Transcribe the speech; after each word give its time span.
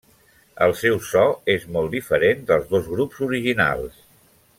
El 0.67 0.71
seu 0.79 0.95
so 1.09 1.25
és 1.55 1.67
molt 1.75 1.93
diferent 1.97 2.41
dels 2.53 2.65
dos 2.73 2.89
grups 2.95 3.21
originals. 3.27 4.01